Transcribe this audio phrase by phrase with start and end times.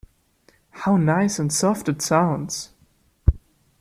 [0.71, 2.73] How nice and soft it sounds!